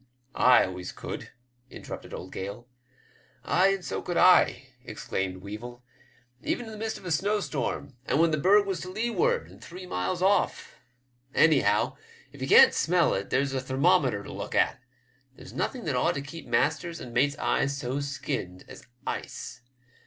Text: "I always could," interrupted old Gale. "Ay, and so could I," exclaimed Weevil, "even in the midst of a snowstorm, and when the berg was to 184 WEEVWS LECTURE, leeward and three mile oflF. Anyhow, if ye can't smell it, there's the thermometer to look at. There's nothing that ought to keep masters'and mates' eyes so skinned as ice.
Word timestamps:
"I 0.55 0.65
always 0.65 0.91
could," 0.91 1.29
interrupted 1.69 2.11
old 2.11 2.31
Gale. 2.31 2.67
"Ay, 3.45 3.67
and 3.75 3.85
so 3.85 4.01
could 4.01 4.17
I," 4.17 4.69
exclaimed 4.83 5.43
Weevil, 5.43 5.83
"even 6.41 6.65
in 6.65 6.71
the 6.71 6.77
midst 6.79 6.97
of 6.97 7.05
a 7.05 7.11
snowstorm, 7.11 7.97
and 8.07 8.19
when 8.19 8.31
the 8.31 8.39
berg 8.39 8.65
was 8.65 8.79
to 8.79 8.87
184 8.87 9.13
WEEVWS 9.15 9.21
LECTURE, 9.29 9.39
leeward 9.45 9.51
and 9.51 9.63
three 9.63 9.85
mile 9.85 10.17
oflF. 10.17 10.67
Anyhow, 11.35 11.97
if 12.31 12.41
ye 12.41 12.47
can't 12.47 12.73
smell 12.73 13.13
it, 13.13 13.29
there's 13.29 13.51
the 13.51 13.61
thermometer 13.61 14.23
to 14.23 14.33
look 14.33 14.55
at. 14.55 14.79
There's 15.35 15.53
nothing 15.53 15.83
that 15.85 15.95
ought 15.95 16.15
to 16.15 16.23
keep 16.23 16.47
masters'and 16.47 17.13
mates' 17.13 17.37
eyes 17.37 17.77
so 17.77 17.99
skinned 17.99 18.65
as 18.67 18.87
ice. 19.05 19.61